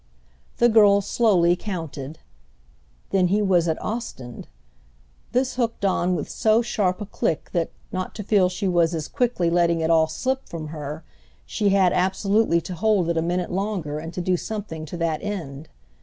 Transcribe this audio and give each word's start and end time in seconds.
The 0.57 0.67
girl 0.67 1.01
slowly 1.01 1.55
counted. 1.55 2.17
Then 3.11 3.27
he 3.27 3.39
was 3.39 3.67
at 3.67 3.79
Ostend. 3.83 4.47
This 5.31 5.57
hooked 5.57 5.85
on 5.85 6.15
with 6.15 6.27
so 6.27 6.63
sharp 6.63 7.01
a 7.01 7.05
click 7.05 7.51
that, 7.53 7.69
not 7.91 8.15
to 8.15 8.23
feel 8.23 8.49
she 8.49 8.67
was 8.67 8.95
as 8.95 9.07
quickly 9.07 9.51
letting 9.51 9.79
it 9.79 9.91
all 9.91 10.07
slip 10.07 10.49
from 10.49 10.69
her, 10.69 11.03
she 11.45 11.69
had 11.69 11.93
absolutely 11.93 12.59
to 12.61 12.73
hold 12.73 13.09
it 13.09 13.17
a 13.17 13.21
minute 13.21 13.51
longer 13.51 13.99
and 13.99 14.11
to 14.15 14.21
do 14.21 14.37
something 14.37 14.87
to 14.87 14.97
that 14.97 15.21
end. 15.21 15.69